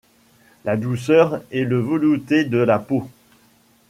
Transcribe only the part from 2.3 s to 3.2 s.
de la peau.